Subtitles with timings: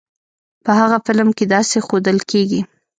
[0.63, 2.61] په هغه فلم کې داسې ښودل کېږی.